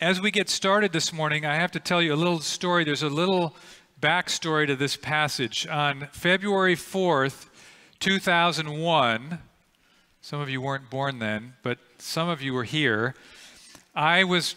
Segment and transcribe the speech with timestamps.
[0.00, 2.84] as we get started this morning, I have to tell you a little story.
[2.84, 3.54] There's a little
[4.00, 5.66] backstory to this passage.
[5.68, 7.46] On February 4th,
[8.00, 9.38] 2001,
[10.20, 13.14] some of you weren't born then, but some of you were here.
[13.94, 14.56] I was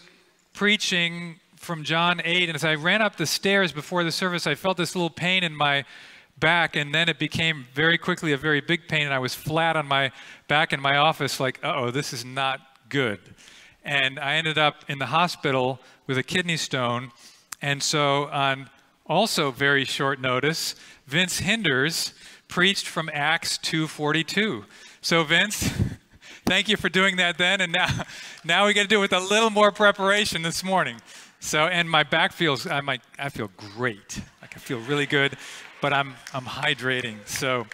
[0.54, 4.56] preaching from John 8, and as I ran up the stairs before the service, I
[4.56, 5.86] felt this little pain in my
[6.40, 9.76] back, and then it became very quickly a very big pain, and I was flat
[9.76, 10.12] on my
[10.48, 12.60] back in my office, like, oh, this is not
[12.90, 13.20] good.
[13.88, 17.12] And I ended up in the hospital with a kidney stone.
[17.62, 18.70] And so, on
[19.08, 20.76] also very short notice,
[21.08, 22.14] Vince Hinders
[22.48, 24.66] preached from Acts 2:42.
[25.02, 25.72] So, Vince,
[26.46, 27.88] thank you for doing that then, and now,
[28.46, 31.02] now we got to do it with a little more preparation this morning.
[31.40, 34.22] So, and my back feels, I might, I feel great.
[34.42, 35.38] Like I feel really good
[35.82, 37.28] but I'm, I'm hydrating.
[37.28, 37.68] So,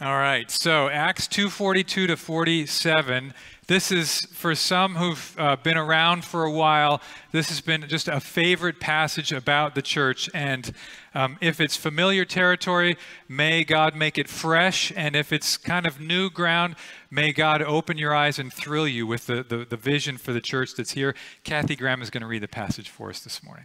[0.00, 0.50] all right.
[0.50, 3.34] So Acts 2:42 to 47.
[3.72, 7.00] This is for some who've uh, been around for a while.
[7.30, 10.28] This has been just a favorite passage about the church.
[10.34, 10.74] And
[11.14, 12.98] um, if it's familiar territory,
[13.30, 14.92] may God make it fresh.
[14.94, 16.76] And if it's kind of new ground,
[17.10, 20.42] may God open your eyes and thrill you with the, the, the vision for the
[20.42, 21.14] church that's here.
[21.42, 23.64] Kathy Graham is going to read the passage for us this morning.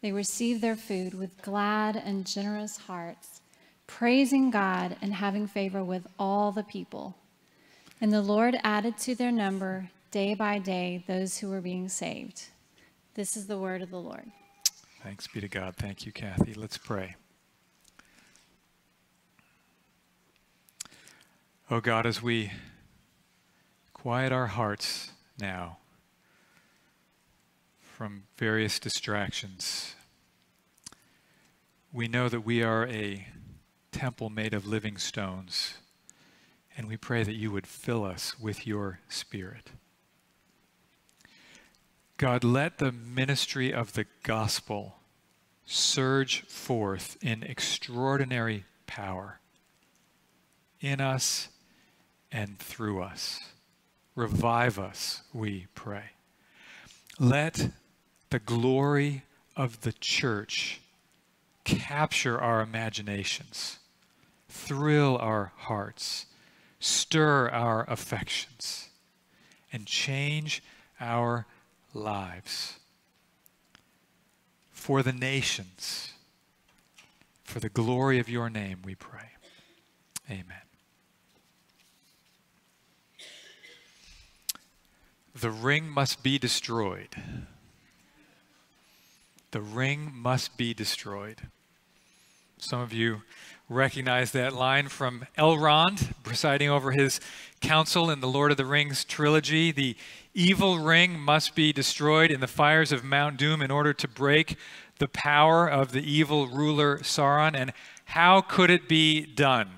[0.00, 3.40] they received their food with glad and generous hearts,
[3.86, 7.16] praising God and having favor with all the people.
[8.00, 12.44] And the Lord added to their number day by day those who were being saved.
[13.14, 14.30] This is the word of the Lord.
[15.02, 15.74] Thanks be to God.
[15.76, 16.54] Thank you, Kathy.
[16.54, 17.16] Let's pray.
[21.70, 22.52] Oh God, as we
[23.92, 25.78] quiet our hearts now,
[27.98, 29.96] from various distractions.
[31.92, 33.26] We know that we are a
[33.90, 35.74] temple made of living stones,
[36.76, 39.72] and we pray that you would fill us with your Spirit.
[42.18, 44.98] God, let the ministry of the gospel
[45.64, 49.40] surge forth in extraordinary power
[50.80, 51.48] in us
[52.30, 53.40] and through us.
[54.14, 56.10] Revive us, we pray.
[57.18, 57.70] Let
[58.30, 59.22] the glory
[59.56, 60.80] of the church
[61.64, 63.78] capture our imaginations,
[64.48, 66.26] thrill our hearts,
[66.80, 68.88] stir our affections,
[69.72, 70.62] and change
[71.00, 71.46] our
[71.92, 72.78] lives.
[74.70, 76.12] For the nations,
[77.44, 79.30] for the glory of your name, we pray.
[80.30, 80.44] Amen.
[85.34, 87.14] The ring must be destroyed.
[89.50, 91.48] The ring must be destroyed.
[92.58, 93.22] Some of you
[93.68, 97.18] recognize that line from Elrond, presiding over his
[97.60, 99.72] council in the Lord of the Rings trilogy.
[99.72, 99.96] The
[100.34, 104.56] evil ring must be destroyed in the fires of Mount Doom in order to break
[104.98, 107.54] the power of the evil ruler Sauron.
[107.54, 107.72] And
[108.06, 109.70] how could it be done?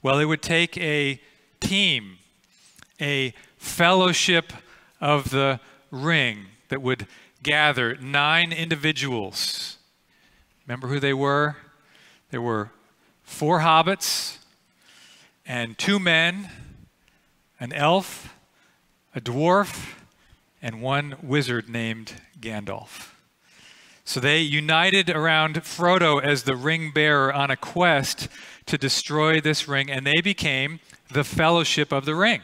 [0.00, 1.20] Well, it would take a
[1.58, 2.18] team,
[3.00, 4.52] a fellowship
[5.00, 5.58] of the
[5.90, 7.06] ring that would
[7.44, 9.78] gather nine individuals.
[10.66, 11.56] Remember who they were?
[12.30, 12.72] There were
[13.22, 14.38] four hobbits
[15.46, 16.50] and two men,
[17.60, 18.34] an elf,
[19.14, 19.94] a dwarf,
[20.60, 23.10] and one wizard named Gandalf.
[24.04, 28.28] So they united around Frodo as the ring bearer on a quest
[28.66, 30.80] to destroy this ring, and they became
[31.10, 32.40] the Fellowship of the Ring,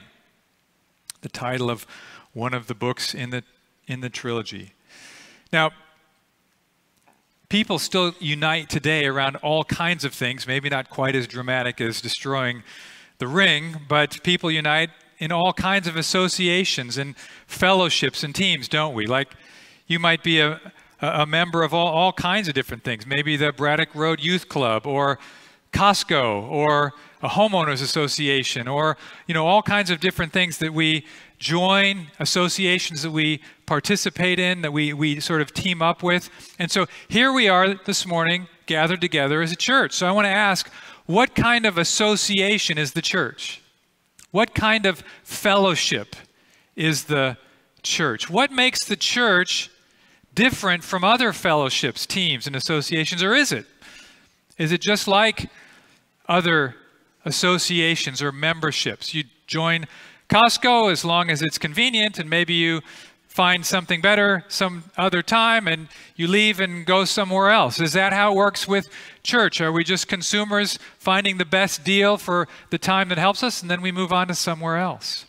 [1.22, 1.86] the title of
[2.32, 3.42] one of the books in the,
[3.86, 4.72] in the trilogy.
[5.52, 5.72] Now,
[7.48, 12.00] people still unite today around all kinds of things, maybe not quite as dramatic as
[12.00, 12.62] destroying
[13.18, 17.16] the ring, but people unite in all kinds of associations and
[17.46, 19.06] fellowships and teams, don't we?
[19.06, 19.34] Like
[19.88, 20.60] you might be a,
[21.00, 24.86] a member of all, all kinds of different things, maybe the Braddock Road Youth Club
[24.86, 25.18] or
[25.72, 28.96] Costco or a homeowners association or
[29.26, 31.04] you know all kinds of different things that we
[31.38, 36.28] join associations that we participate in that we, we sort of team up with
[36.58, 40.24] and so here we are this morning gathered together as a church so i want
[40.24, 40.70] to ask
[41.10, 43.60] what kind of association is the church?
[44.30, 46.14] What kind of fellowship
[46.76, 47.36] is the
[47.82, 48.30] church?
[48.30, 49.72] What makes the church
[50.36, 53.66] different from other fellowships, teams, and associations, or is it?
[54.56, 55.50] Is it just like
[56.28, 56.76] other
[57.24, 59.14] associations or memberships?
[59.14, 59.86] You join
[60.28, 62.80] Costco as long as it's convenient, and maybe you
[63.30, 65.86] find something better some other time and
[66.16, 67.80] you leave and go somewhere else.
[67.80, 68.88] Is that how it works with
[69.22, 69.60] church?
[69.60, 73.70] Are we just consumers finding the best deal for the time that helps us and
[73.70, 75.26] then we move on to somewhere else?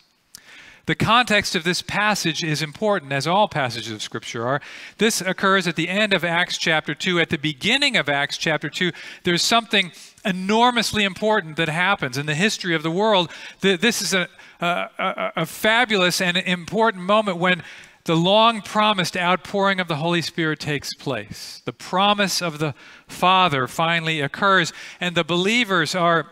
[0.87, 4.61] The context of this passage is important, as all passages of Scripture are.
[4.97, 7.19] This occurs at the end of Acts chapter 2.
[7.19, 8.91] At the beginning of Acts chapter 2,
[9.23, 9.91] there's something
[10.25, 13.31] enormously important that happens in the history of the world.
[13.61, 14.27] This is a,
[14.59, 17.63] a, a, fabulous and important moment when
[18.05, 21.61] the long promised outpouring of the Holy Spirit takes place.
[21.65, 22.73] The promise of the
[23.07, 26.27] Father finally occurs, and the believers are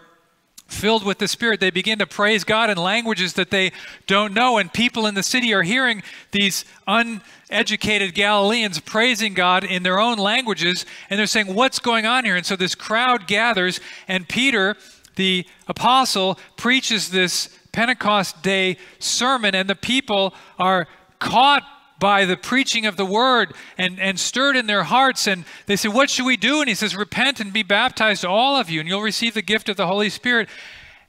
[0.69, 1.59] filled with the Spirit.
[1.59, 3.71] They begin to praise God in languages that they
[4.07, 9.83] don't know, and people in the city are hearing these uneducated Galileans praising God in
[9.83, 12.35] their own languages, and they're saying, What's going on here?
[12.35, 14.77] And so this crowd gathers, and Peter,
[15.15, 20.87] the apostle, preaches this Pentecost Day sermon, and the people are
[21.19, 21.63] caught
[21.99, 25.27] by the preaching of the word and, and stirred in their hearts.
[25.27, 26.61] And they say, What should we do?
[26.61, 29.69] And he says, Repent and be baptized, all of you, and you'll receive the gift
[29.69, 30.49] of the Holy Spirit.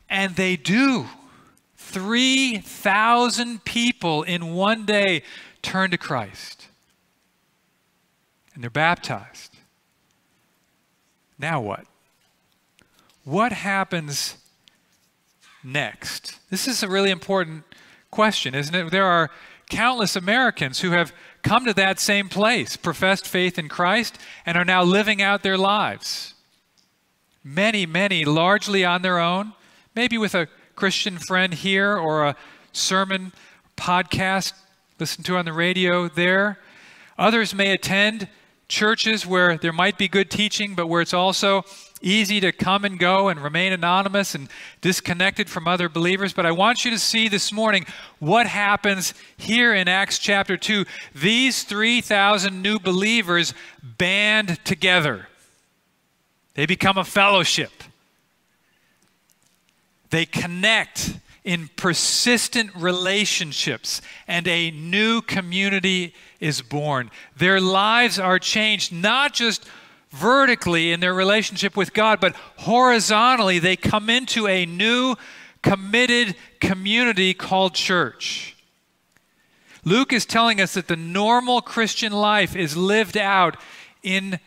[0.08, 1.06] And they do.
[1.76, 5.22] 3,000 people in one day
[5.62, 6.68] turn to Christ.
[8.54, 9.56] And they're baptized.
[11.38, 11.86] Now what?
[13.24, 14.36] What happens
[15.64, 16.38] next?
[16.50, 17.64] This is a really important
[18.10, 18.90] question, isn't it?
[18.90, 19.30] There are
[19.70, 24.64] countless Americans who have come to that same place, professed faith in Christ, and are
[24.64, 26.34] now living out their lives.
[27.42, 29.54] Many, many largely on their own,
[29.94, 32.36] maybe with a Christian friend here or a
[32.72, 33.32] sermon
[33.76, 34.52] podcast
[34.98, 36.58] listened to on the radio there.
[37.18, 38.28] Others may attend
[38.68, 41.64] churches where there might be good teaching, but where it's also
[42.00, 44.48] easy to come and go and remain anonymous and
[44.80, 46.32] disconnected from other believers.
[46.32, 47.86] But I want you to see this morning
[48.18, 50.84] what happens here in Acts chapter 2.
[51.14, 55.28] These 3,000 new believers band together,
[56.54, 57.70] they become a fellowship,
[60.10, 67.10] they connect in persistent relationships, and a new community is born.
[67.36, 69.66] Their lives are changed, not just
[70.10, 75.16] vertically in their relationship with God, but horizontally, they come into a new
[75.62, 78.56] committed community called church.
[79.84, 83.56] Luke is telling us that the normal Christian life is lived out
[84.02, 84.38] in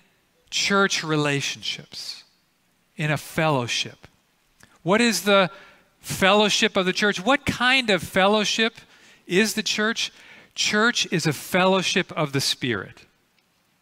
[0.49, 2.23] church relationships,
[2.95, 4.07] in a fellowship.
[4.83, 5.49] What is the
[5.99, 7.23] fellowship of the church?
[7.23, 8.75] What kind of fellowship
[9.25, 10.11] is the church?
[10.53, 13.05] Church is a fellowship of the Spirit.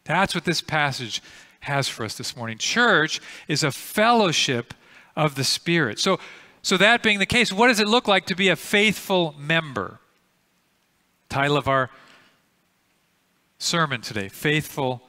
[0.05, 1.21] That's what this passage
[1.61, 2.57] has for us this morning.
[2.57, 4.73] Church is a fellowship
[5.15, 5.99] of the Spirit.
[5.99, 6.19] So,
[6.61, 9.99] so that being the case, what does it look like to be a faithful member?
[11.29, 11.89] Title of our
[13.57, 15.01] sermon today Faithful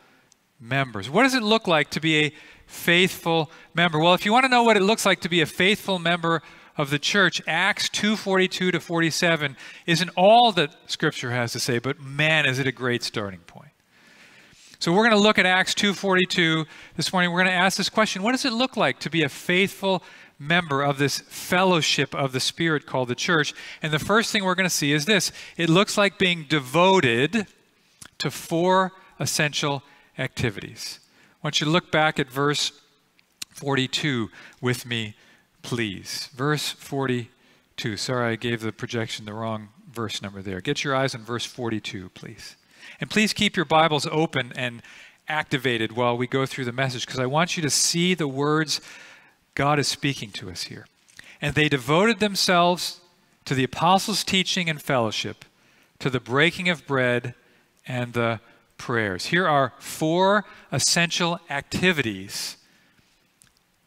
[0.60, 1.10] Members.
[1.10, 2.32] What does it look like to be a
[2.66, 3.98] faithful member?
[3.98, 6.40] Well, if you want to know what it looks like to be a faithful member
[6.76, 9.56] of the church, Acts 2:42 to 47
[9.86, 13.71] isn't all that scripture has to say, but man is it a great starting point.
[14.82, 17.30] So we're going to look at Acts 2:42 this morning.
[17.30, 20.02] We're going to ask this question, what does it look like to be a faithful
[20.40, 23.54] member of this fellowship of the Spirit called the church?
[23.80, 25.30] And the first thing we're going to see is this.
[25.56, 27.46] It looks like being devoted
[28.18, 29.84] to four essential
[30.18, 30.98] activities.
[31.14, 32.72] I want you to look back at verse
[33.50, 35.14] 42 with me,
[35.62, 36.28] please.
[36.34, 37.96] Verse 42.
[37.96, 40.60] Sorry, I gave the projection the wrong verse number there.
[40.60, 42.56] Get your eyes on verse 42, please.
[43.00, 44.82] And please keep your Bibles open and
[45.28, 48.80] activated while we go through the message because I want you to see the words
[49.54, 50.86] God is speaking to us here.
[51.40, 53.00] And they devoted themselves
[53.44, 55.44] to the apostles' teaching and fellowship,
[55.98, 57.34] to the breaking of bread
[57.86, 58.40] and the
[58.78, 59.26] prayers.
[59.26, 62.56] Here are four essential activities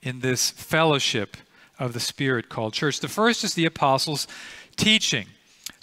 [0.01, 1.37] in this fellowship
[1.79, 2.99] of the Spirit called church.
[2.99, 4.27] The first is the apostles'
[4.75, 5.27] teaching.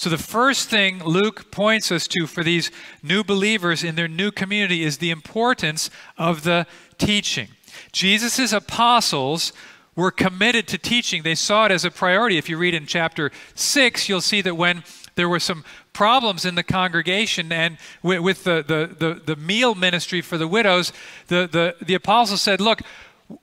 [0.03, 2.73] So, the first thing Luke points us to for these
[3.05, 6.67] new believers in their new community is the importance of the
[6.99, 7.51] teaching.
[7.93, 9.53] Jesus' apostles
[9.95, 12.37] were committed to teaching, they saw it as a priority.
[12.37, 14.83] If you read in chapter 6, you'll see that when
[15.15, 20.21] there were some problems in the congregation and with, the, the, the, the meal ministry
[20.21, 20.93] for the widows,
[21.29, 22.81] the, the, the apostles said, Look,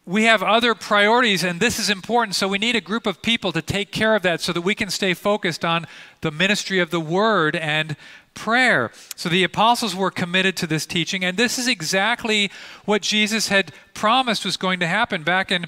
[0.06, 2.36] we have other priorities, and this is important.
[2.36, 4.76] So we need a group of people to take care of that so that we
[4.76, 5.88] can stay focused on
[6.22, 7.96] the ministry of the word and
[8.34, 8.92] prayer.
[9.16, 12.52] So the apostles were committed to this teaching, and this is exactly
[12.86, 15.24] what Jesus had promised was going to happen.
[15.24, 15.66] Back in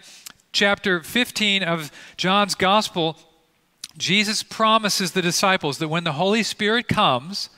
[0.52, 3.18] chapter 15 of John's gospel,
[3.98, 7.50] Jesus promises the disciples that when the Holy Spirit comes,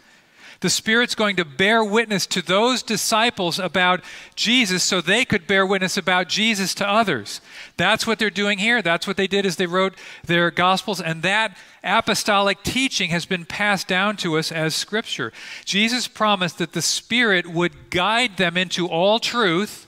[0.64, 4.00] the Spirit's going to bear witness to those disciples about
[4.34, 7.42] Jesus so they could bear witness about Jesus to others.
[7.76, 8.82] That's what they're doing here.
[8.82, 9.94] That's what they did as they wrote
[10.24, 11.02] their Gospels.
[11.02, 15.34] And that apostolic teaching has been passed down to us as Scripture.
[15.66, 19.86] Jesus promised that the Spirit would guide them into all truth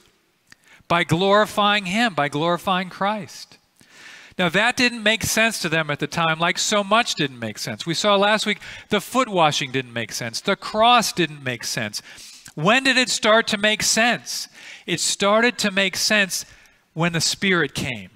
[0.90, 3.58] by glorifying Him, by glorifying Christ.
[4.38, 7.58] Now, that didn't make sense to them at the time, like so much didn't make
[7.58, 7.86] sense.
[7.86, 12.02] We saw last week the foot washing didn't make sense, the cross didn't make sense.
[12.56, 14.48] When did it start to make sense?
[14.86, 16.46] It started to make sense
[16.94, 18.10] when the Spirit came.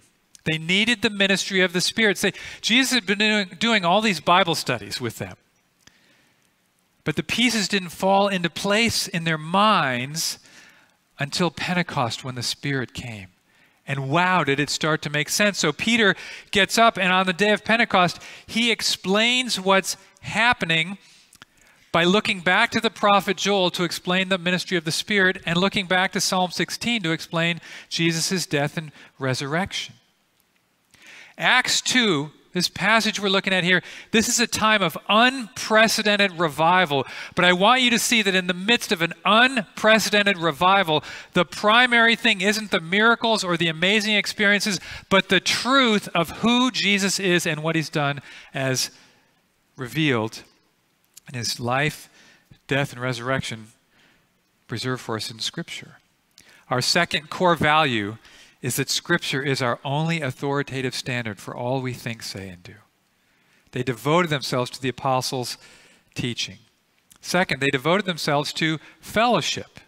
[0.46, 2.18] They needed the ministry of the Spirit.
[2.18, 5.36] Say, Jesus had been doing, doing all these Bible studies with them.
[7.04, 10.40] But the pieces didn't fall into place in their minds
[11.18, 13.28] until Pentecost when the Spirit came.
[13.89, 15.58] And wow, did it start to make sense.
[15.58, 16.15] So Peter
[16.51, 21.00] gets up, and on the day of Pentecost, he explains what's happening
[21.91, 25.58] by looking back to the prophet Joel to explain the ministry of the Spirit and
[25.58, 29.96] looking back to Psalm 16 to explain Jesus' death and resurrection.
[31.36, 37.06] Acts 2 this passage we're looking at here, this is a time of unprecedented revival.
[37.36, 41.03] But I want you to see that in the midst of an unprecedented revival,
[41.34, 44.79] the primary thing isn't the miracles or the amazing experiences,
[45.10, 48.22] but the truth of who Jesus is and what he's done
[48.53, 48.89] as
[49.77, 50.44] revealed
[51.32, 52.10] in his life,
[52.68, 53.68] death, and resurrection
[54.68, 55.98] preserved for us in Scripture.
[56.70, 58.18] Our second core value
[58.62, 62.75] is that Scripture is our only authoritative standard for all we think, say, and do.
[63.72, 65.58] They devoted themselves to the apostles'
[66.16, 66.58] teaching.
[67.22, 69.80] Second, they devoted themselves to fellowship.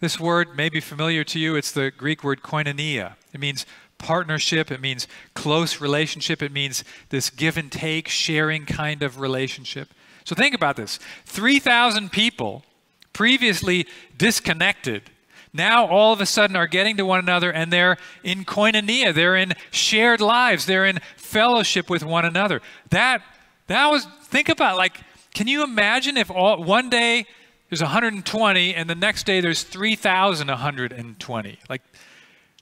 [0.00, 1.56] This word may be familiar to you.
[1.56, 3.14] It's the Greek word koinonia.
[3.32, 3.66] It means
[3.98, 9.88] partnership, it means close relationship, it means this give and take, sharing kind of relationship.
[10.24, 12.64] So think about this 3,000 people
[13.12, 13.86] previously
[14.16, 15.10] disconnected
[15.52, 19.36] now all of a sudden are getting to one another and they're in koinonia, they're
[19.36, 22.60] in shared lives, they're in fellowship with one another.
[22.90, 23.22] That
[23.66, 25.00] that was think about like
[25.34, 27.26] can you imagine if all one day
[27.68, 31.82] there's 120 and the next day there's 3120 like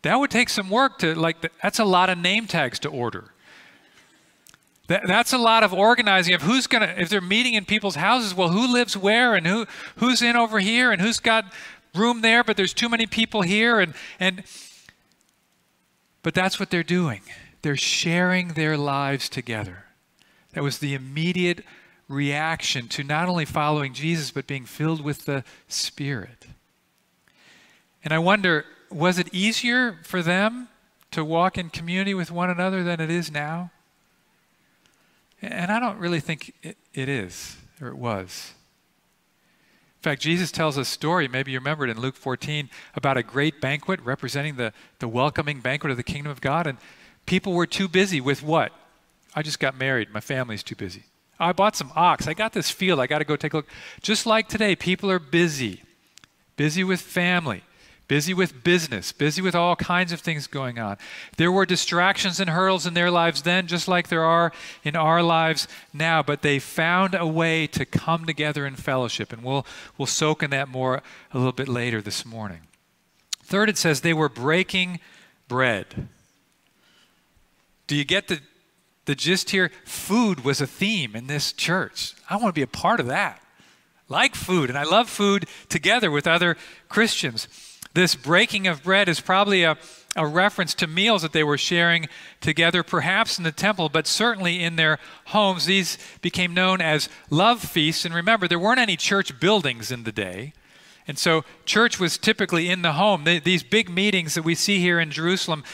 [0.06, 3.32] that would take some work to like that's a lot of name tags to order.
[4.88, 7.96] That, that's a lot of organizing of who's going to if they're meeting in people's
[7.96, 9.66] houses well who lives where and who
[9.96, 11.52] who's in over here and who's got
[11.96, 13.80] room there, but there's too many people here.
[13.80, 14.42] And, and,
[16.22, 17.22] but that's what they're doing.
[17.62, 19.84] They're sharing their lives together.
[20.52, 21.64] That was the immediate
[22.08, 26.46] reaction to not only following Jesus, but being filled with the Spirit.
[28.04, 30.68] And I wonder, was it easier for them
[31.10, 33.70] to walk in community with one another than it is now?
[35.42, 38.54] And I don't really think it, it is, or it was.
[40.06, 43.24] In fact, Jesus tells a story, maybe you remember it in Luke 14, about a
[43.24, 46.68] great banquet representing the, the welcoming banquet of the kingdom of God.
[46.68, 46.78] And
[47.26, 48.70] people were too busy with what?
[49.34, 50.12] I just got married.
[50.12, 51.06] My family's too busy.
[51.40, 52.28] I bought some ox.
[52.28, 53.00] I got this field.
[53.00, 53.66] I got to go take a look.
[54.00, 55.82] Just like today, people are busy,
[56.56, 57.64] busy with family,
[58.08, 60.96] busy with business, busy with all kinds of things going on.
[61.36, 64.52] There were distractions and hurdles in their lives then, just like there are
[64.84, 69.42] in our lives now, but they found a way to come together in fellowship, and
[69.42, 69.66] we'll,
[69.98, 72.60] we'll soak in that more a little bit later this morning.
[73.42, 75.00] Third, it says they were breaking
[75.48, 76.08] bread.
[77.86, 78.40] Do you get the,
[79.04, 79.70] the gist here?
[79.84, 82.14] Food was a theme in this church.
[82.28, 83.40] I want to be a part of that.
[84.08, 86.56] Like food, and I love food together with other
[86.88, 87.48] Christians.
[87.96, 89.78] This breaking of bread is probably a,
[90.14, 92.10] a reference to meals that they were sharing
[92.42, 94.98] together, perhaps in the temple, but certainly in their
[95.28, 95.64] homes.
[95.64, 98.04] These became known as love feasts.
[98.04, 100.52] And remember, there weren't any church buildings in the day.
[101.08, 103.24] And so church was typically in the home.
[103.24, 105.64] these big meetings that we see here in Jerusalem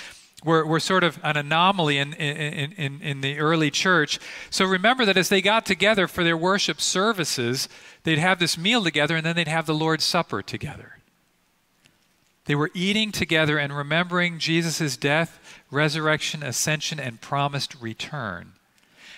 [0.45, 4.21] were, were sort of an anomaly in, in, in, in the early church.
[4.49, 7.69] So remember that as they got together for their worship services,
[8.05, 11.01] they'd have this meal together and then they'd have the Lord's Supper together.
[12.46, 15.38] They were eating together and remembering Jesus' death,
[15.70, 18.52] resurrection, ascension, and promised return.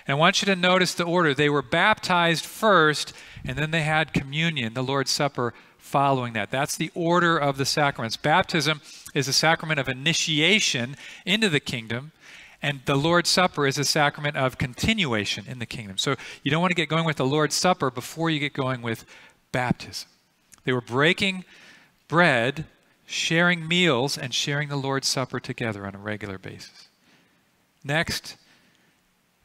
[0.07, 1.33] And I want you to notice the order.
[1.33, 3.14] They were baptized first,
[3.45, 6.50] and then they had communion, the Lord's Supper, following that.
[6.50, 8.16] That's the order of the sacraments.
[8.16, 8.83] Baptism
[9.14, 12.12] is a sacrament of initiation into the kingdom,
[12.61, 15.97] and the Lord's Supper is a sacrament of continuation in the kingdom.
[15.97, 18.83] So you don't want to get going with the Lord's Supper before you get going
[18.83, 19.07] with
[19.52, 20.09] baptism.
[20.64, 21.45] They were breaking
[22.09, 22.66] bread,
[23.07, 26.89] sharing meals, and sharing the Lord's Supper together on a regular basis.
[27.85, 28.37] Next,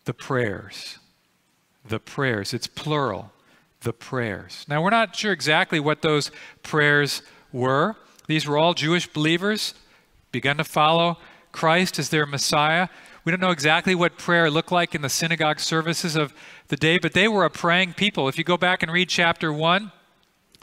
[0.06, 0.98] the prayers.
[1.88, 2.54] The prayers.
[2.54, 3.32] It's plural.
[3.82, 4.66] The prayers.
[4.68, 6.32] Now, we're not sure exactly what those
[6.64, 7.96] prayers were.
[8.28, 9.74] These were all Jewish believers,
[10.32, 11.18] begun to follow
[11.52, 12.88] Christ as their Messiah.
[13.26, 16.34] We don't know exactly what prayer looked like in the synagogue services of
[16.68, 18.28] the day, but they were a praying people.
[18.28, 19.92] If you go back and read chapter 1,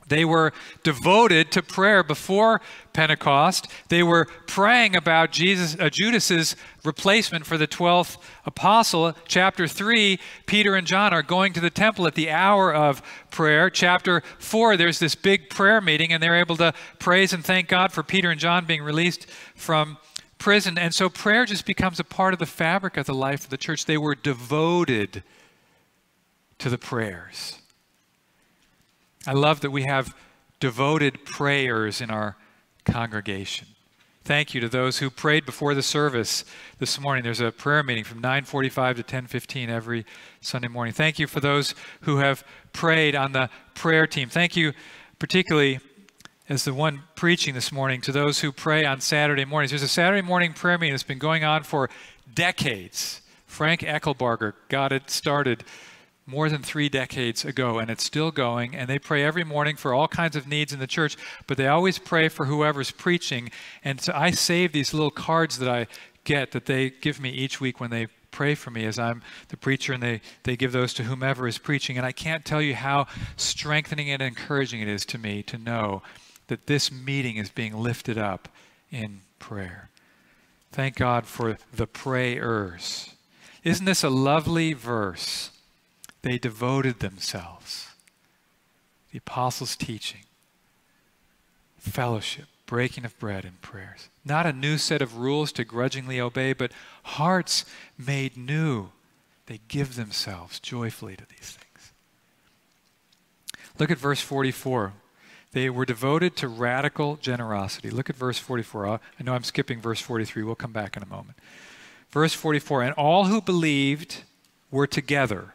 [0.08, 2.60] they were devoted to prayer before
[2.92, 3.68] Pentecost.
[3.88, 9.14] They were praying about Jesus, uh, Judas's replacement for the 12th apostle.
[9.26, 13.68] Chapter 3, Peter and John are going to the temple at the hour of prayer.
[13.68, 17.92] Chapter 4, there's this big prayer meeting, and they're able to praise and thank God
[17.92, 19.98] for Peter and John being released from
[20.38, 20.78] prison.
[20.78, 23.56] And so prayer just becomes a part of the fabric of the life of the
[23.56, 23.86] church.
[23.86, 25.22] They were devoted
[26.58, 27.58] to the prayers.
[29.28, 30.14] I love that we have
[30.60, 32.36] devoted prayers in our
[32.84, 33.66] congregation.
[34.22, 36.44] Thank you to those who prayed before the service
[36.78, 37.24] this morning.
[37.24, 40.06] There's a prayer meeting from 9:45 to 10:15 every
[40.40, 40.94] Sunday morning.
[40.94, 44.28] Thank you for those who have prayed on the prayer team.
[44.28, 44.72] Thank you
[45.18, 45.80] particularly
[46.48, 49.72] as the one preaching this morning to those who pray on Saturday mornings.
[49.72, 51.90] There's a Saturday morning prayer meeting that's been going on for
[52.32, 53.22] decades.
[53.46, 55.64] Frank Eckelbarger got it started
[56.26, 58.74] more than three decades ago, and it's still going.
[58.74, 61.16] And they pray every morning for all kinds of needs in the church,
[61.46, 63.50] but they always pray for whoever's preaching.
[63.84, 65.86] And so I save these little cards that I
[66.24, 69.56] get that they give me each week when they pray for me as I'm the
[69.56, 71.96] preacher, and they, they give those to whomever is preaching.
[71.96, 73.06] And I can't tell you how
[73.36, 76.02] strengthening and encouraging it is to me to know
[76.48, 78.48] that this meeting is being lifted up
[78.90, 79.90] in prayer.
[80.72, 83.14] Thank God for the prayers.
[83.64, 85.50] Isn't this a lovely verse?
[86.26, 87.90] They devoted themselves.
[89.12, 90.24] The apostles' teaching,
[91.78, 94.08] fellowship, breaking of bread, and prayers.
[94.24, 96.72] Not a new set of rules to grudgingly obey, but
[97.04, 97.64] hearts
[97.96, 98.88] made new.
[99.46, 101.92] They give themselves joyfully to these things.
[103.78, 104.94] Look at verse 44.
[105.52, 107.88] They were devoted to radical generosity.
[107.88, 108.86] Look at verse 44.
[108.88, 110.42] Uh, I know I'm skipping verse 43.
[110.42, 111.38] We'll come back in a moment.
[112.10, 114.24] Verse 44 And all who believed
[114.72, 115.52] were together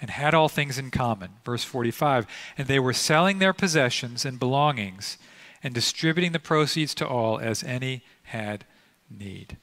[0.00, 1.30] and had all things in common.
[1.44, 5.18] Verse 45 And they were selling their possessions and belongings
[5.62, 8.64] and distributing the proceeds to all as any had
[9.10, 9.56] need.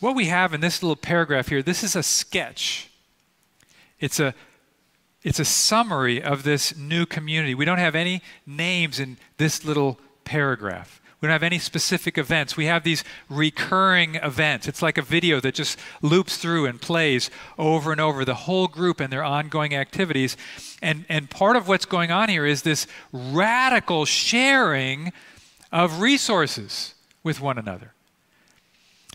[0.00, 2.90] What we have in this little paragraph here, this is a sketch.
[3.98, 4.34] It's a
[5.24, 7.54] it's a summary of this new community.
[7.54, 11.00] We don't have any names in this little paragraph.
[11.20, 12.56] We don't have any specific events.
[12.56, 14.68] We have these recurring events.
[14.68, 17.28] It's like a video that just loops through and plays
[17.58, 20.36] over and over the whole group and their ongoing activities.
[20.80, 25.12] And, and part of what's going on here is this radical sharing
[25.72, 27.94] of resources with one another.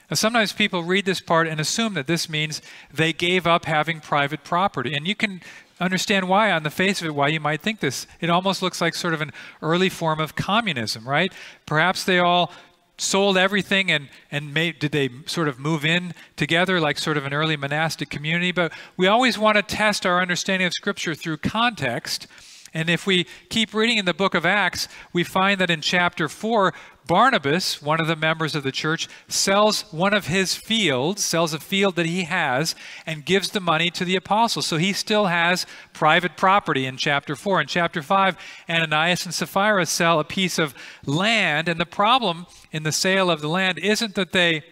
[0.10, 2.62] Now, sometimes people read this part and assume that this means
[2.94, 4.94] they gave up having private property.
[4.94, 5.42] And you can
[5.84, 8.08] understand why, on the face of it, why you might think this.
[8.20, 11.34] It almost looks like sort of an early form of communism, right?
[11.66, 12.52] Perhaps they all
[12.98, 17.26] sold everything and, and made, did they sort of move in together like sort of
[17.26, 18.52] an early monastic community?
[18.52, 22.28] But we always want to test our understanding of Scripture through context.
[22.74, 26.28] And if we keep reading in the book of Acts, we find that in chapter
[26.28, 26.74] 4,
[27.06, 31.60] Barnabas, one of the members of the church, sells one of his fields, sells a
[31.60, 34.66] field that he has, and gives the money to the apostles.
[34.66, 37.62] So he still has private property in chapter 4.
[37.62, 38.38] In chapter 5,
[38.70, 40.74] Ananias and Sapphira sell a piece of
[41.06, 41.68] land.
[41.68, 44.64] And the problem in the sale of the land isn't that they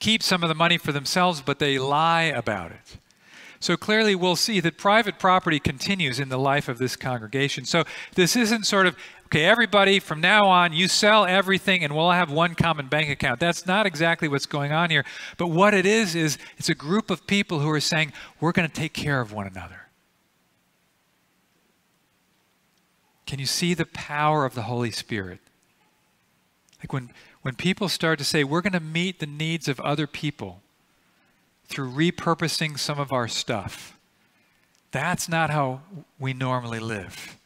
[0.00, 2.98] keep some of the money for themselves, but they lie about it.
[3.64, 7.64] So clearly, we'll see that private property continues in the life of this congregation.
[7.64, 8.94] So this isn't sort of,
[9.28, 13.40] okay, everybody, from now on, you sell everything and we'll have one common bank account.
[13.40, 15.02] That's not exactly what's going on here.
[15.38, 18.68] But what it is, is it's a group of people who are saying, we're going
[18.68, 19.86] to take care of one another.
[23.26, 25.40] Can you see the power of the Holy Spirit?
[26.80, 30.06] Like when, when people start to say, we're going to meet the needs of other
[30.06, 30.60] people,
[31.66, 33.98] through repurposing some of our stuff.
[34.90, 35.80] That's not how
[36.18, 37.36] we normally live.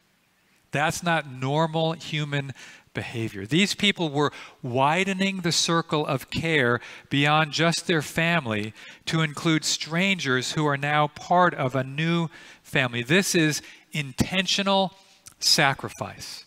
[0.71, 2.53] That's not normal human
[2.93, 3.47] behavior.
[3.47, 8.75] These people were widening the circle of care beyond just their family
[9.07, 12.29] to include strangers who are now part of a new
[12.63, 13.03] family.
[13.03, 14.93] This is intentional
[15.39, 16.45] sacrifice.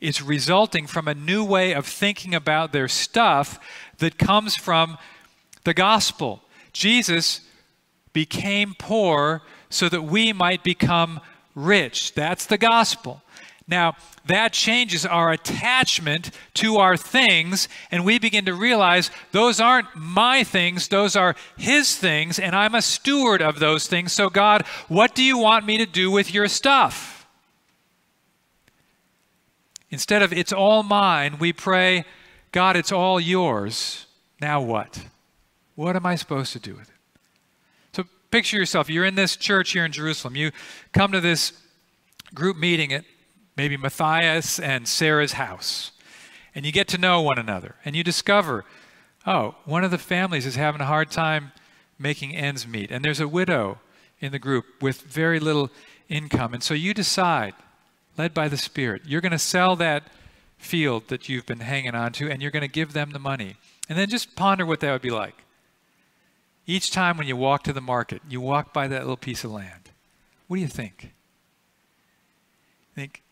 [0.00, 3.58] It's resulting from a new way of thinking about their stuff
[3.98, 4.98] that comes from
[5.64, 6.42] the gospel.
[6.74, 7.40] Jesus
[8.12, 11.20] became poor so that we might become
[11.54, 12.12] rich.
[12.12, 13.22] That's the gospel.
[13.66, 19.88] Now, that changes our attachment to our things, and we begin to realize those aren't
[19.94, 24.12] my things, those are His things, and I'm a steward of those things.
[24.12, 27.26] So, God, what do you want me to do with your stuff?
[29.90, 32.04] Instead of it's all mine, we pray,
[32.52, 34.06] God, it's all yours.
[34.40, 35.06] Now what?
[35.74, 36.94] What am I supposed to do with it?
[37.92, 38.88] So, picture yourself.
[38.88, 40.36] You're in this church here in Jerusalem.
[40.36, 40.52] You
[40.92, 41.52] come to this
[42.34, 43.04] group meeting at
[43.56, 45.92] maybe Matthias and Sarah's house.
[46.54, 47.74] And you get to know one another.
[47.84, 48.64] And you discover,
[49.26, 51.52] oh, one of the families is having a hard time
[51.98, 52.90] making ends meet.
[52.90, 53.80] And there's a widow
[54.20, 55.70] in the group with very little
[56.08, 56.54] income.
[56.54, 57.54] And so you decide,
[58.16, 60.04] led by the Spirit, you're going to sell that
[60.58, 63.56] field that you've been hanging on to and you're going to give them the money.
[63.88, 65.43] And then just ponder what that would be like.
[66.66, 69.52] Each time when you walk to the market, you walk by that little piece of
[69.52, 69.90] land.
[70.46, 71.12] What do you think?
[72.94, 73.22] Think,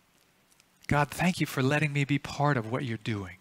[0.88, 3.37] God, thank you for letting me be part of what you're doing.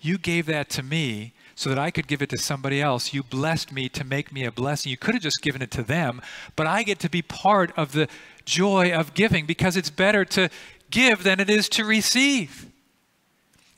[0.00, 3.12] You gave that to me so that I could give it to somebody else.
[3.12, 4.90] You blessed me to make me a blessing.
[4.90, 6.22] You could have just given it to them,
[6.56, 8.08] but I get to be part of the
[8.44, 10.50] joy of giving because it's better to
[10.90, 12.67] give than it is to receive.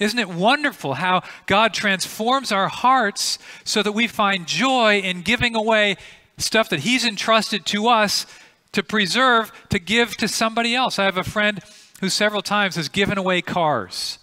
[0.00, 5.54] Isn't it wonderful how God transforms our hearts so that we find joy in giving
[5.54, 5.96] away
[6.38, 8.26] stuff that He's entrusted to us
[8.72, 10.98] to preserve, to give to somebody else?
[10.98, 11.60] I have a friend
[12.00, 14.18] who several times has given away cars.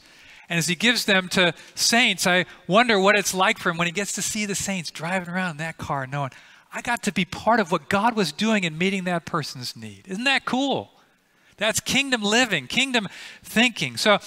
[0.49, 3.87] And as he gives them to saints, I wonder what it's like for him when
[3.87, 6.31] he gets to see the saints driving around in that car knowing,
[6.73, 10.03] I got to be part of what God was doing in meeting that person's need.
[10.07, 10.91] Isn't that cool?
[11.57, 13.07] That's kingdom living, kingdom
[13.43, 13.97] thinking.
[13.97, 14.19] So,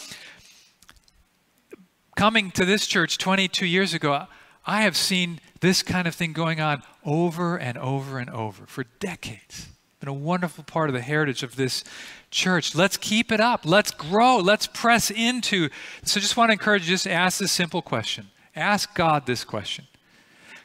[2.20, 4.26] coming to this church 22 years ago,
[4.66, 8.84] I have seen this kind of thing going on over and over and over for
[8.98, 9.68] decades.
[9.70, 11.82] It's been a wonderful part of the heritage of this
[12.30, 12.74] church.
[12.74, 13.62] Let's keep it up.
[13.64, 14.36] Let's grow.
[14.36, 15.70] Let's press into.
[16.04, 18.26] So just want to encourage you just ask this simple question.
[18.54, 19.86] Ask God this question.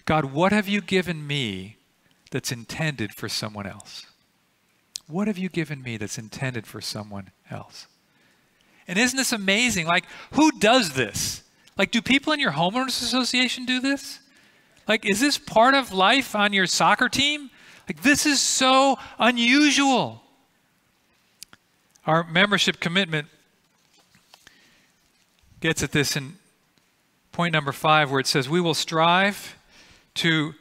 [0.04, 1.78] God, what have you given me
[2.32, 4.08] that's intended for someone else?
[5.08, 7.88] What have you given me that's intended for someone else?
[8.89, 9.88] And isn't this amazing?
[9.88, 11.44] Like, who does this?
[11.78, 14.20] Like, do people in your homeowners association do this?
[14.88, 17.50] Like, is this part of life on your soccer team?
[17.88, 20.22] Like, this is so unusual.
[22.06, 23.28] Our membership commitment
[25.60, 26.36] gets at this in
[27.32, 29.58] point number five, where it says, We will strive
[30.16, 30.54] to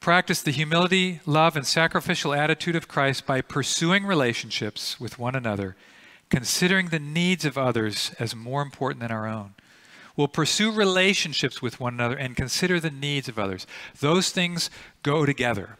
[0.00, 5.76] practice the humility, love, and sacrificial attitude of Christ by pursuing relationships with one another,
[6.28, 9.54] considering the needs of others as more important than our own.
[10.16, 13.66] We'll pursue relationships with one another and consider the needs of others.
[14.00, 14.70] Those things
[15.02, 15.78] go together.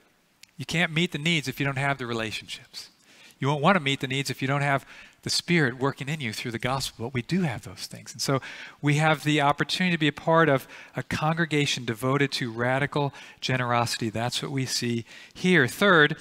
[0.57, 2.91] You can't meet the needs if you don't have the relationships.
[3.39, 4.87] You won't want to meet the needs if you don't have
[5.23, 7.07] the Spirit working in you through the gospel.
[7.07, 8.13] But we do have those things.
[8.13, 8.41] And so
[8.81, 14.11] we have the opportunity to be a part of a congregation devoted to radical generosity.
[14.11, 15.67] That's what we see here.
[15.67, 16.17] Third,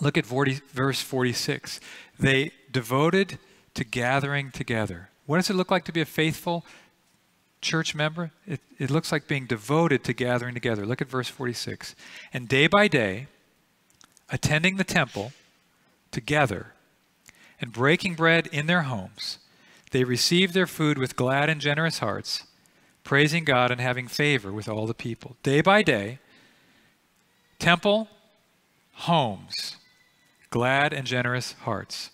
[0.00, 1.80] look at 40, verse 46.
[2.18, 3.38] They devoted
[3.74, 5.10] to gathering together.
[5.26, 6.64] What does it look like to be a faithful
[7.66, 8.30] church member?
[8.46, 10.86] It, it looks like being devoted to gathering together.
[10.86, 11.94] Look at verse 46.
[12.32, 13.26] And day by day,
[14.30, 15.32] attending the temple,
[16.10, 16.72] together
[17.60, 19.38] and breaking bread in their homes,
[19.90, 22.44] they received their food with glad and generous hearts,
[23.04, 25.36] praising God and having favor with all the people.
[25.42, 26.18] Day by day,
[27.58, 28.08] temple,
[28.92, 29.76] homes,
[30.50, 32.10] glad and generous hearts.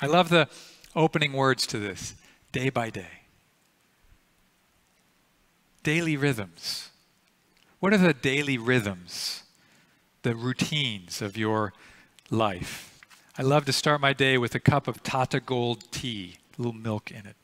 [0.00, 0.48] I love the
[0.94, 2.14] opening words to this
[2.52, 3.23] day by day.
[5.84, 6.88] Daily rhythms.
[7.78, 9.42] What are the daily rhythms,
[10.22, 11.74] the routines of your
[12.30, 13.00] life?
[13.36, 16.72] I love to start my day with a cup of Tata Gold tea, a little
[16.72, 17.36] milk in it.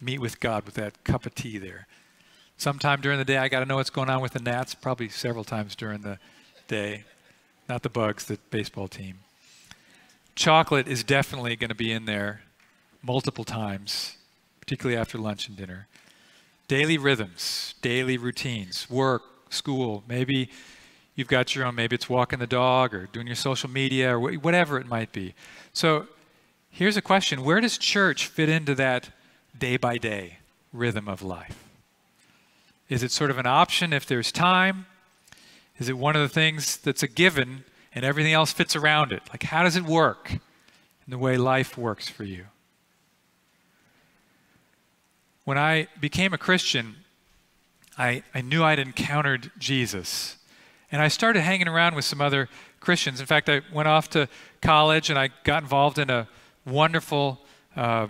[0.00, 1.88] Meet with God with that cup of tea there.
[2.56, 5.08] Sometime during the day, I got to know what's going on with the Nats, probably
[5.08, 6.20] several times during the
[6.68, 7.02] day.
[7.68, 9.18] Not the bugs, the baseball team.
[10.36, 12.42] Chocolate is definitely going to be in there
[13.02, 14.16] multiple times,
[14.60, 15.88] particularly after lunch and dinner.
[16.68, 20.50] Daily rhythms, daily routines, work, school, maybe
[21.18, 24.20] You've got your own, maybe it's walking the dog or doing your social media or
[24.20, 25.34] whatever it might be.
[25.72, 26.06] So
[26.70, 29.10] here's a question Where does church fit into that
[29.58, 30.38] day by day
[30.72, 31.58] rhythm of life?
[32.88, 34.86] Is it sort of an option if there's time?
[35.78, 39.22] Is it one of the things that's a given and everything else fits around it?
[39.30, 40.38] Like, how does it work?
[41.08, 42.44] in the way life works for you.
[45.48, 46.96] When I became a Christian,
[47.96, 50.36] I, I knew I'd encountered Jesus.
[50.92, 53.18] And I started hanging around with some other Christians.
[53.18, 54.28] In fact, I went off to
[54.60, 56.28] college and I got involved in a
[56.66, 57.40] wonderful
[57.76, 58.08] uh,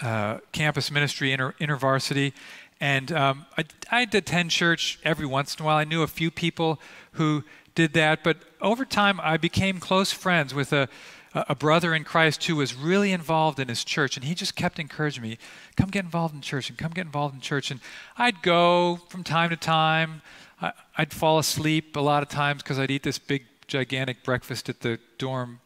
[0.00, 2.32] uh, campus ministry, inter- InterVarsity.
[2.80, 5.78] And um, I, I'd attend church every once in a while.
[5.78, 6.80] I knew a few people
[7.14, 7.42] who
[7.74, 8.22] did that.
[8.22, 10.88] But over time, I became close friends with a,
[11.32, 14.16] a brother in Christ who was really involved in his church.
[14.16, 15.38] And he just kept encouraging me
[15.76, 17.70] come get involved in church and come get involved in church.
[17.70, 17.80] And
[18.18, 20.22] I'd go from time to time.
[20.60, 24.68] I, I'd fall asleep a lot of times because I'd eat this big, gigantic breakfast
[24.68, 25.60] at the dorm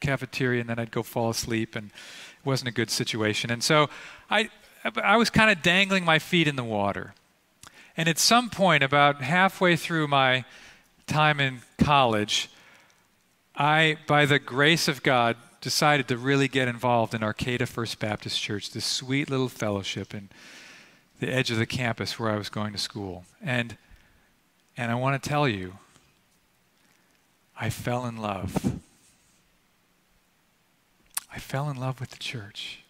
[0.00, 1.76] cafeteria and then I'd go fall asleep.
[1.76, 3.50] And it wasn't a good situation.
[3.50, 3.88] And so
[4.28, 4.50] I,
[5.02, 7.14] I was kind of dangling my feet in the water.
[7.96, 10.44] And at some point, about halfway through my
[11.06, 12.48] time in college,
[13.60, 18.40] I, by the grace of God, decided to really get involved in Arcata First Baptist
[18.40, 20.30] Church, this sweet little fellowship in
[21.18, 23.26] the edge of the campus where I was going to school.
[23.42, 23.76] And,
[24.78, 25.74] and I want to tell you,
[27.54, 28.80] I fell in love.
[31.30, 32.80] I fell in love with the church.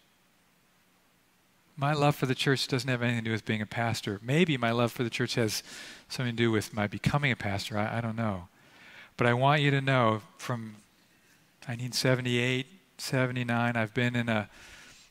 [1.75, 4.21] My love for the church doesn't have anything to do with being a pastor.
[4.23, 5.63] Maybe my love for the church has
[6.07, 7.77] something to do with my becoming a pastor.
[7.77, 8.47] I, I don't know.
[9.17, 10.75] But I want you to know from
[11.65, 14.49] 1978, 79, I've been in a,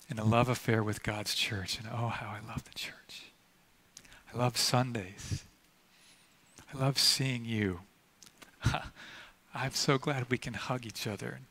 [0.08, 1.78] in a love affair with God's church.
[1.78, 3.32] And oh, how I love the church.
[4.34, 5.44] I love Sundays.
[6.72, 7.80] I love seeing you.
[9.54, 11.46] I'm so glad we can hug each other and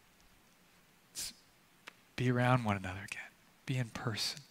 [2.16, 3.32] be around one another again,
[3.66, 4.42] be in person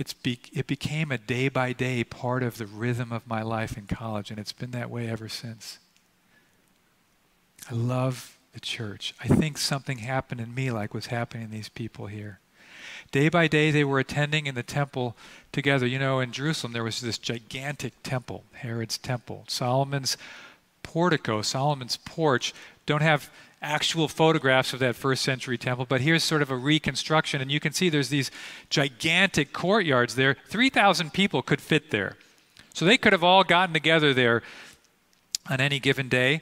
[0.00, 3.76] it's be, it became a day by day part of the rhythm of my life
[3.76, 5.78] in college, and it's been that way ever since.
[7.68, 9.14] I love the church.
[9.20, 12.40] I think something happened in me like what's happening in these people here.
[13.12, 15.16] Day by day, they were attending in the temple
[15.52, 15.86] together.
[15.86, 19.44] You know, in Jerusalem, there was this gigantic temple, Herod's temple.
[19.48, 20.16] Solomon's
[20.82, 22.54] portico, Solomon's porch,
[22.86, 23.30] don't have
[23.62, 27.40] actual photographs of that first century temple, but here's sort of a reconstruction.
[27.40, 28.30] And you can see there's these
[28.70, 30.36] gigantic courtyards there.
[30.48, 32.16] 3,000 people could fit there.
[32.72, 34.42] So they could have all gotten together there
[35.48, 36.40] on any given day.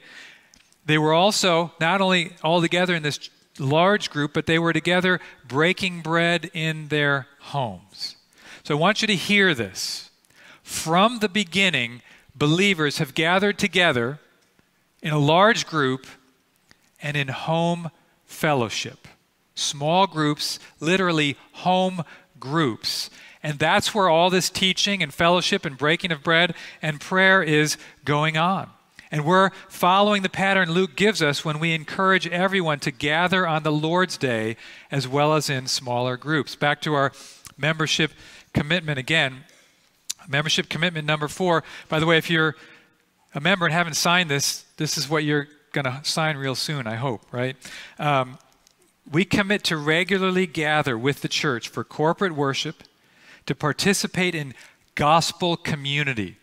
[0.85, 5.19] They were also not only all together in this large group, but they were together
[5.47, 8.15] breaking bread in their homes.
[8.63, 10.09] So I want you to hear this.
[10.63, 12.01] From the beginning,
[12.35, 14.19] believers have gathered together
[15.01, 16.05] in a large group
[17.01, 17.91] and in home
[18.25, 19.07] fellowship.
[19.55, 22.03] Small groups, literally home
[22.39, 23.09] groups.
[23.41, 27.77] And that's where all this teaching and fellowship and breaking of bread and prayer is
[28.05, 28.69] going on.
[29.11, 33.63] And we're following the pattern Luke gives us when we encourage everyone to gather on
[33.63, 34.55] the Lord's Day
[34.91, 36.55] as well as in smaller groups.
[36.55, 37.11] Back to our
[37.57, 38.11] membership
[38.53, 39.45] commitment again.
[40.27, 41.63] Membership commitment number four.
[41.87, 42.55] By the way, if you're
[43.33, 46.85] a member and haven't signed this, this is what you're going to sign real soon,
[46.85, 47.55] I hope, right?
[47.97, 48.37] Um,
[49.11, 52.83] we commit to regularly gather with the church for corporate worship,
[53.47, 54.53] to participate in
[54.93, 56.37] gospel community.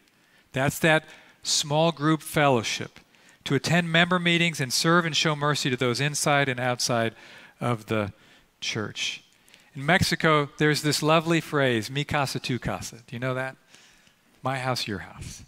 [0.52, 1.04] That's that
[1.46, 3.00] small group fellowship,
[3.44, 7.14] to attend member meetings and serve and show mercy to those inside and outside
[7.60, 8.12] of the
[8.60, 9.22] church.
[9.74, 12.96] In Mexico, there's this lovely phrase, mi casa, tu casa.
[13.06, 13.56] Do you know that?
[14.42, 15.44] My house, your house.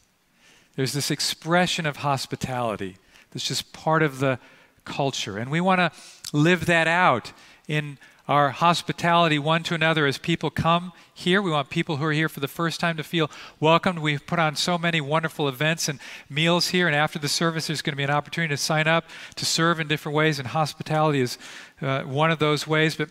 [0.77, 2.99] There's this expression of hospitality
[3.31, 4.39] that's just part of the
[4.85, 5.39] culture.
[5.39, 5.93] And we want to
[6.33, 7.33] live that out
[7.67, 11.41] in our hospitality one to another as people come here.
[11.41, 14.01] We want people who are here for the first time to feel welcomed.
[14.01, 17.81] We've put on so many wonderful events and meals here, and after the service, there's
[17.81, 21.21] going to be an opportunity to sign up to serve in different ways, and hospitality
[21.21, 21.39] is
[21.81, 22.97] uh, one of those ways.
[22.97, 23.09] But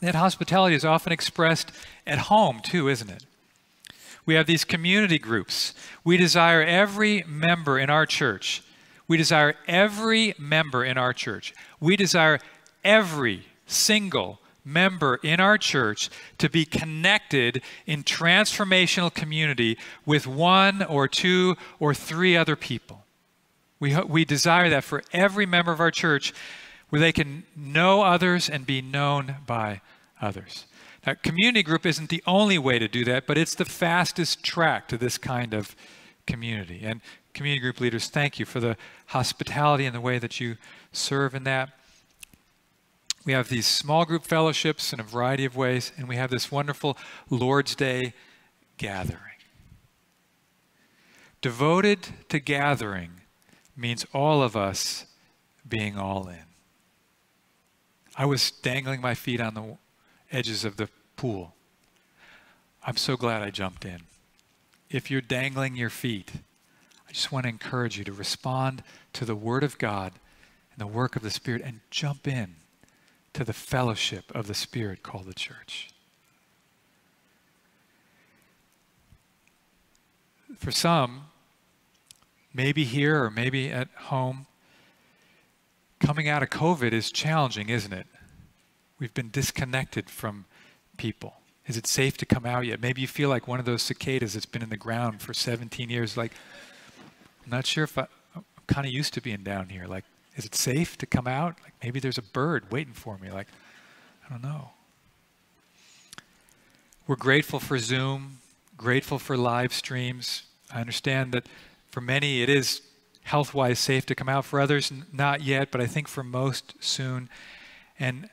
[0.00, 1.70] that hospitality is often expressed
[2.06, 3.24] at home, too, isn't it?
[4.26, 5.74] We have these community groups.
[6.04, 8.62] We desire every member in our church.
[9.06, 11.54] We desire every member in our church.
[11.80, 12.40] We desire
[12.84, 21.08] every single member in our church to be connected in transformational community with one or
[21.08, 23.04] two or three other people.
[23.78, 26.34] We, we desire that for every member of our church
[26.90, 29.80] where they can know others and be known by
[30.20, 30.66] others.
[31.06, 34.86] Now, community group isn't the only way to do that, but it's the fastest track
[34.88, 35.74] to this kind of
[36.26, 36.82] community.
[36.84, 37.00] And
[37.32, 40.56] community group leaders, thank you for the hospitality and the way that you
[40.92, 41.70] serve in that.
[43.24, 46.50] We have these small group fellowships in a variety of ways, and we have this
[46.50, 46.96] wonderful
[47.28, 48.14] Lord's Day
[48.78, 49.18] gathering.
[51.42, 53.20] Devoted to gathering
[53.76, 55.06] means all of us
[55.68, 56.44] being all in.
[58.16, 59.76] I was dangling my feet on the
[60.32, 61.54] edges of the pool.
[62.86, 64.02] I'm so glad I jumped in.
[64.88, 66.32] If you're dangling your feet,
[67.08, 70.12] I just want to encourage you to respond to the Word of God
[70.72, 72.56] and the work of the Spirit and jump in
[73.32, 75.90] to the fellowship of the Spirit called the church.
[80.56, 81.26] For some,
[82.52, 84.46] maybe here or maybe at home,
[86.00, 88.06] coming out of COVID is challenging, isn't it?
[88.98, 90.46] We've been disconnected from
[90.96, 91.34] people.
[91.66, 92.80] Is it safe to come out yet?
[92.80, 95.88] Maybe you feel like one of those cicadas that's been in the ground for 17
[95.88, 96.16] years.
[96.16, 96.32] Like,
[97.44, 99.86] I'm not sure if I, I'm kind of used to being down here.
[99.86, 100.04] Like,
[100.36, 101.56] is it safe to come out?
[101.62, 103.30] Like, maybe there's a bird waiting for me.
[103.30, 103.48] Like,
[104.26, 104.70] I don't know.
[107.06, 108.38] We're grateful for Zoom,
[108.76, 110.44] grateful for live streams.
[110.72, 111.46] I understand that
[111.90, 112.82] for many it is
[113.24, 114.44] health wise safe to come out.
[114.44, 117.28] For others, not yet, but I think for most soon.
[117.98, 118.28] And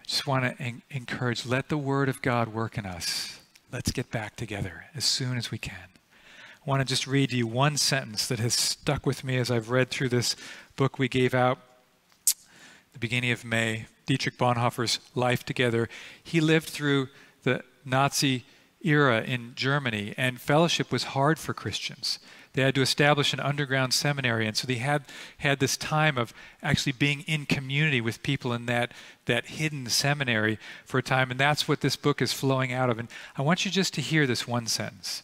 [0.00, 3.40] I just want to en- encourage let the Word of God work in us.
[3.72, 5.74] Let's get back together as soon as we can.
[6.64, 9.70] I want to just read you one sentence that has stuck with me as I've
[9.70, 10.36] read through this
[10.76, 11.58] book we gave out
[12.92, 15.88] the beginning of May, Dietrich Bonhoeffer's Life Together.
[16.22, 17.08] He lived through
[17.42, 18.44] the Nazi
[18.84, 22.18] era in Germany, and fellowship was hard for Christians.
[22.54, 25.04] They had to establish an underground seminary, and so they had
[25.38, 28.92] had this time of actually being in community with people in that
[29.24, 32.98] that hidden seminary for a time, and that's what this book is flowing out of.
[32.98, 35.22] And I want you just to hear this one sentence.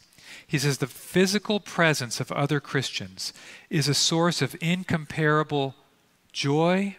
[0.49, 3.35] He says the physical presence of other Christians
[3.69, 5.75] is a source of incomparable
[6.33, 6.97] joy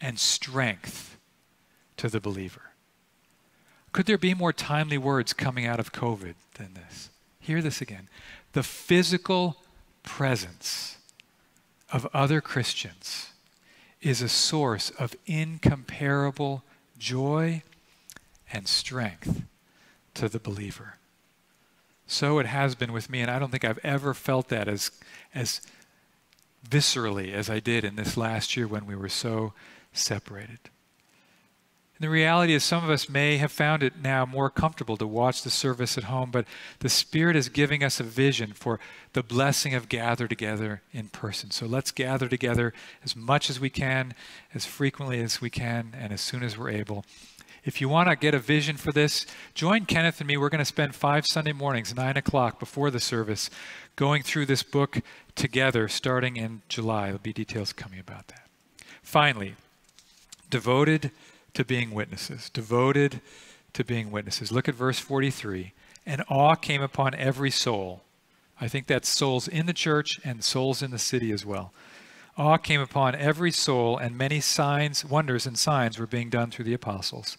[0.00, 1.18] and strength
[1.98, 2.72] to the believer.
[3.92, 7.10] Could there be more timely words coming out of COVID than this?
[7.38, 8.08] Hear this again.
[8.52, 9.58] The physical
[10.02, 10.96] presence
[11.92, 13.32] of other Christians
[14.00, 16.62] is a source of incomparable
[16.98, 17.62] joy
[18.50, 19.42] and strength
[20.14, 20.94] to the believer.
[22.06, 24.90] So it has been with me, and I don't think I've ever felt that as,
[25.34, 25.60] as
[26.68, 29.52] viscerally as I did in this last year when we were so
[29.92, 30.58] separated.
[31.98, 35.06] And the reality is, some of us may have found it now more comfortable to
[35.06, 36.44] watch the service at home, but
[36.80, 38.78] the Spirit is giving us a vision for
[39.14, 41.50] the blessing of gather together in person.
[41.50, 44.14] So let's gather together as much as we can,
[44.52, 47.06] as frequently as we can, and as soon as we're able.
[47.66, 50.36] If you want to get a vision for this, join Kenneth and me.
[50.36, 53.50] We're going to spend five Sunday mornings, 9 o'clock before the service,
[53.96, 55.00] going through this book
[55.34, 57.06] together starting in July.
[57.06, 58.46] There'll be details coming about that.
[59.02, 59.56] Finally,
[60.48, 61.10] devoted
[61.54, 63.20] to being witnesses, devoted
[63.72, 64.52] to being witnesses.
[64.52, 65.72] Look at verse 43.
[66.06, 68.04] And awe came upon every soul.
[68.60, 71.72] I think that's souls in the church and souls in the city as well.
[72.38, 76.66] Awe came upon every soul, and many signs, wonders, and signs were being done through
[76.66, 77.38] the apostles.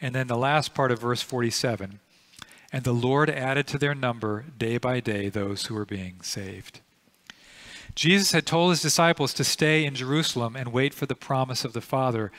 [0.00, 1.98] And then the last part of verse 47
[2.72, 6.80] And the Lord added to their number day by day those who were being saved.
[7.96, 11.72] Jesus had told his disciples to stay in Jerusalem and wait for the promise of
[11.72, 12.30] the Father.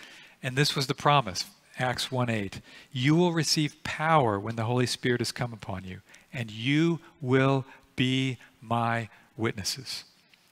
[0.41, 1.43] And this was the promise,
[1.77, 2.62] Acts 1 8.
[2.93, 5.99] You will receive power when the Holy Spirit has come upon you,
[6.31, 7.65] and you will
[7.97, 10.05] be my witnesses.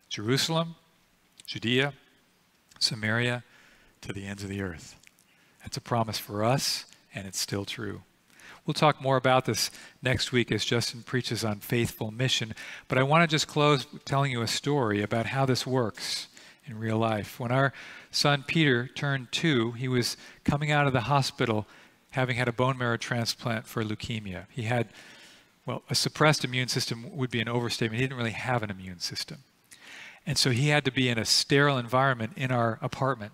[0.09, 0.75] Jerusalem,
[1.47, 1.93] Judea,
[2.77, 3.43] Samaria,
[4.01, 4.95] to the ends of the earth.
[5.63, 8.01] That's a promise for us, and it's still true.
[8.65, 12.53] We'll talk more about this next week as Justin preaches on faithful mission,
[12.89, 16.27] but I want to just close telling you a story about how this works
[16.65, 17.39] in real life.
[17.39, 17.71] When our
[18.11, 21.65] son Peter turned two, he was coming out of the hospital
[22.11, 24.47] having had a bone marrow transplant for leukemia.
[24.49, 24.89] He had,
[25.65, 28.01] well, a suppressed immune system would be an overstatement.
[28.01, 29.37] He didn't really have an immune system.
[30.27, 33.31] And so he had to be in a sterile environment in our apartment.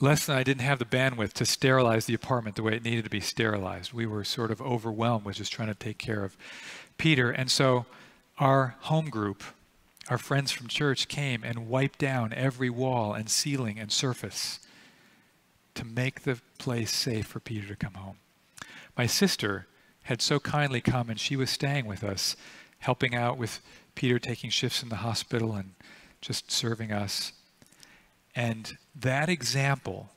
[0.00, 3.04] Leslie and I didn't have the bandwidth to sterilize the apartment the way it needed
[3.04, 3.92] to be sterilized.
[3.92, 6.36] We were sort of overwhelmed with just trying to take care of
[6.96, 7.30] Peter.
[7.30, 7.84] And so
[8.38, 9.42] our home group
[10.08, 14.60] our friends from church came and wiped down every wall and ceiling and surface
[15.74, 18.18] to make the place safe for Peter to come home.
[18.96, 19.66] My sister
[20.04, 22.36] had so kindly come and she was staying with us,
[22.78, 23.60] helping out with
[23.96, 25.72] Peter taking shifts in the hospital and
[26.20, 27.32] just serving us.
[28.36, 30.10] And that example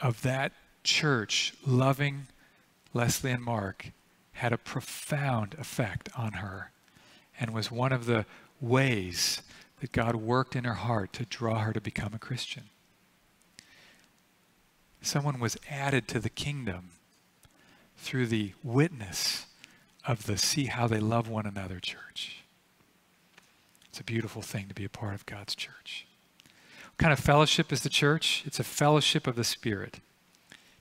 [0.00, 0.52] of that
[0.82, 2.26] church loving
[2.92, 3.92] Leslie and Mark
[4.32, 6.72] had a profound effect on her
[7.38, 8.26] and was one of the
[8.60, 9.42] ways
[9.80, 12.64] that God worked in her heart to draw her to become a Christian.
[15.02, 16.90] Someone was added to the kingdom
[17.98, 19.46] through the witness
[20.06, 22.43] of the see how they love one another church.
[23.94, 26.04] It's a beautiful thing to be a part of God's church.
[26.82, 28.42] What kind of fellowship is the church?
[28.44, 30.00] It's a fellowship of the Spirit.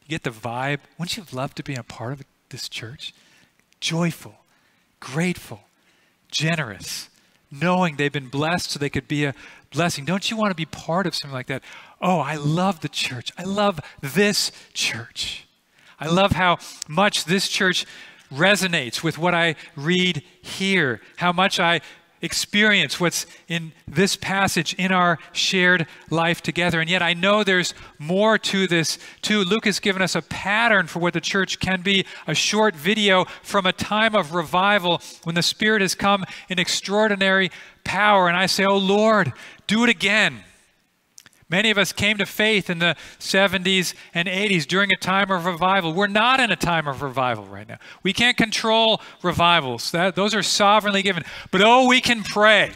[0.01, 0.79] You get the vibe.
[0.97, 3.13] Wouldn't you love to be a part of this church?
[3.79, 4.33] Joyful,
[4.99, 5.59] grateful,
[6.31, 7.07] generous,
[7.51, 9.35] knowing they've been blessed so they could be a
[9.69, 10.05] blessing.
[10.05, 11.61] Don't you want to be part of something like that?
[12.01, 13.31] Oh, I love the church.
[13.37, 15.45] I love this church.
[15.99, 16.57] I love how
[16.87, 17.85] much this church
[18.33, 21.81] resonates with what I read here, how much I
[22.23, 26.79] experience what's in this passage in our shared life together.
[26.79, 29.43] And yet I know there's more to this too.
[29.43, 33.25] Luke has given us a pattern for what the church can be, a short video
[33.43, 37.51] from a time of revival when the Spirit has come in extraordinary
[37.83, 38.27] power.
[38.27, 39.33] And I say, Oh Lord,
[39.67, 40.43] do it again.
[41.49, 45.45] Many of us came to faith in the 70s and 80s during a time of
[45.45, 45.93] revival.
[45.93, 47.77] We're not in a time of revival right now.
[48.01, 51.23] We can't control revivals, that, those are sovereignly given.
[51.51, 52.73] But oh, we can pray.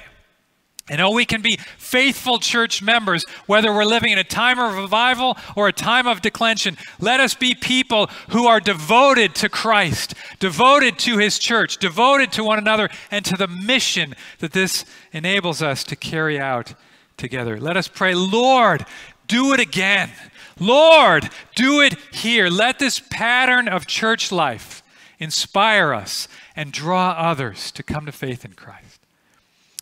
[0.90, 4.76] And oh, we can be faithful church members, whether we're living in a time of
[4.76, 6.78] revival or a time of declension.
[7.00, 12.44] Let us be people who are devoted to Christ, devoted to his church, devoted to
[12.44, 16.74] one another, and to the mission that this enables us to carry out
[17.18, 17.60] together.
[17.60, 18.86] Let us pray, Lord,
[19.28, 20.12] do it again.
[20.60, 22.48] Lord, do it here.
[22.50, 24.84] Let this pattern of church life
[25.20, 29.00] inspire us and draw others to come to faith in Christ.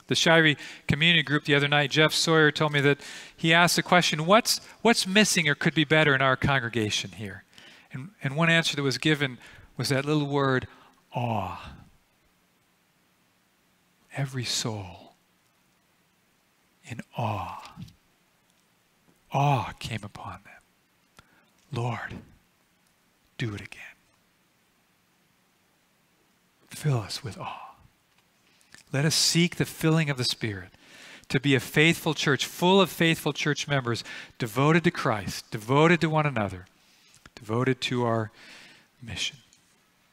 [0.08, 0.58] The Shirey
[0.88, 3.00] community group the other night, Jeff Sawyer told me that
[3.36, 7.44] he asked the question, what's, what's missing or could be better in our congregation here?
[7.92, 9.40] And, and one answer that was given
[9.78, 10.68] was that little word,
[11.14, 11.72] awe.
[14.16, 15.05] Every soul
[16.88, 17.76] in awe.
[19.32, 20.54] Awe came upon them.
[21.72, 22.20] Lord,
[23.38, 23.82] do it again.
[26.70, 27.76] Fill us with awe.
[28.94, 30.70] Let us seek the filling of the Spirit
[31.30, 34.04] to be a faithful church, full of faithful church members,
[34.38, 36.66] devoted to Christ, devoted to one another,
[37.34, 38.32] devoted to our
[39.02, 39.38] mission.